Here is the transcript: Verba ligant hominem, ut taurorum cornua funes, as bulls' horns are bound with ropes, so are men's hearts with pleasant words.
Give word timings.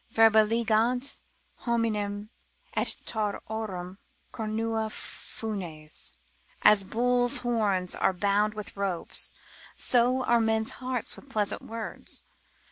Verba 0.09 0.39
ligant 0.43 1.21
hominem, 1.57 2.31
ut 2.75 2.95
taurorum 3.05 3.99
cornua 4.33 4.89
funes, 4.89 6.11
as 6.63 6.83
bulls' 6.83 7.37
horns 7.45 7.93
are 7.93 8.11
bound 8.11 8.55
with 8.55 8.75
ropes, 8.75 9.31
so 9.77 10.23
are 10.25 10.41
men's 10.41 10.71
hearts 10.81 11.15
with 11.15 11.29
pleasant 11.29 11.61
words. 11.61 12.23